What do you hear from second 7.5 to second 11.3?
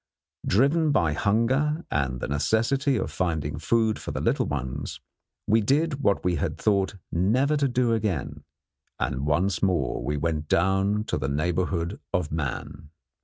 to do again, and once more went down to the